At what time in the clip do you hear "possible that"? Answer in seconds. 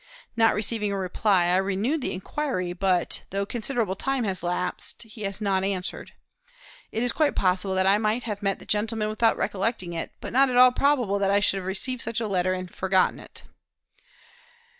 7.35-7.85